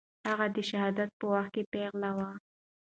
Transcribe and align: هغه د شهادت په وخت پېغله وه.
هغه 0.29 0.45
د 0.55 0.57
شهادت 0.69 1.09
په 1.19 1.25
وخت 1.33 1.53
پېغله 1.71 2.11
وه. 2.17 2.29